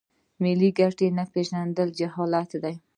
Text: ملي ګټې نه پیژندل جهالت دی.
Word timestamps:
ملي 0.41 0.69
ګټې 0.79 1.07
نه 1.17 1.23
پیژندل 1.33 1.89
جهالت 1.99 2.49
دی. 2.63 2.75